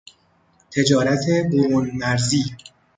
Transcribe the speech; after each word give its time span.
تجارت 0.71 1.21
برونمرزی 1.51 2.55